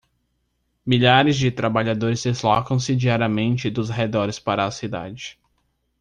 [0.83, 5.37] Milhares de trabalhadores deslocam-se diariamente dos arredores para a cidade.